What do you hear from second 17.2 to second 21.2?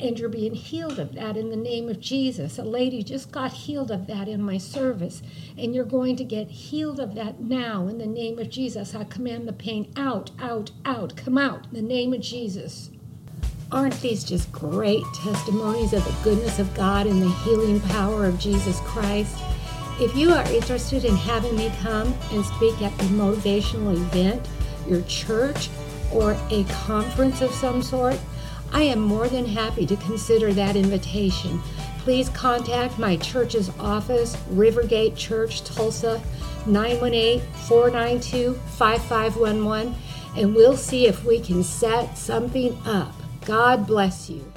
the healing power of Jesus Christ? If you are interested in